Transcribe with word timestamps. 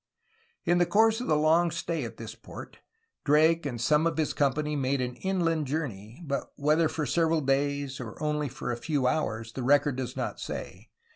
In 0.65 0.79
the 0.79 0.87
course 0.87 1.21
of 1.21 1.27
the 1.27 1.37
long 1.37 1.69
stay 1.69 2.03
at 2.03 2.17
this 2.17 2.33
port 2.33 2.79
Drake 3.23 3.67
and 3.67 3.79
some 3.79 4.07
of 4.07 4.17
his 4.17 4.33
company 4.33 4.75
made 4.75 4.99
an 4.99 5.13
inland 5.17 5.67
journey, 5.67 6.23
but 6.25 6.53
whether 6.55 6.89
for 6.89 7.05
several 7.05 7.41
days 7.41 7.99
or 7.99 8.19
only 8.19 8.49
for 8.49 8.71
a 8.71 8.77
few 8.77 9.05
hours 9.05 9.53
the 9.53 9.61
record 9.61 9.97
does 9.97 10.17
not 10.17 10.39
say. 10.39 10.89